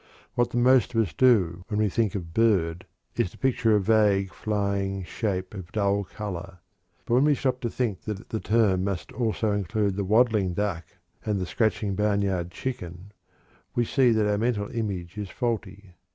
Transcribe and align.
What 0.33 0.49
the 0.49 0.57
most 0.57 0.95
of 0.95 1.01
us 1.01 1.13
do, 1.13 1.63
when 1.67 1.79
we 1.79 1.87
think 1.87 2.15
of 2.15 2.33
"bird," 2.33 2.87
is 3.15 3.29
to 3.29 3.37
picture 3.37 3.75
a 3.75 3.79
vague, 3.79 4.33
flying 4.33 5.03
shape 5.03 5.53
of 5.53 5.71
dull 5.71 6.05
color; 6.05 6.57
but 7.05 7.13
when 7.13 7.23
we 7.25 7.35
stop 7.35 7.61
to 7.61 7.69
think 7.69 8.01
that 8.05 8.29
the 8.29 8.39
term 8.39 8.83
must 8.83 9.11
also 9.11 9.51
include 9.51 9.95
the 9.95 10.03
waddling 10.03 10.55
duck 10.55 10.87
and 11.23 11.39
the 11.39 11.45
scratching 11.45 11.93
barnyard 11.93 12.49
chicken, 12.49 13.11
we 13.75 13.85
see 13.85 14.09
that 14.09 14.27
our 14.27 14.39
mental 14.39 14.71
image 14.71 15.19
is 15.19 15.29
faulty. 15.29 15.93